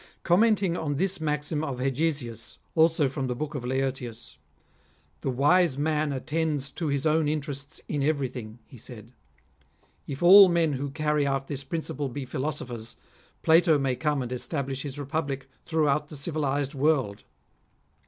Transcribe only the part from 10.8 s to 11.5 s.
carry out